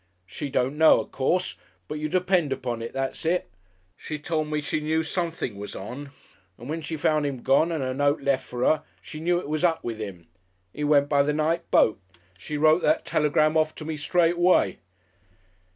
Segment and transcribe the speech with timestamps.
[0.25, 1.57] "She don't know, of course,
[1.87, 3.51] but you depend upon it that's it.
[3.95, 6.09] She told me she knew something was on,
[6.57, 9.47] and when she found 'im gone and a note lef' for her she knew it
[9.47, 10.25] was up with 'im.
[10.75, 11.99] 'E went by the night boat.
[12.35, 14.79] She wrote that telegram off to me straight away."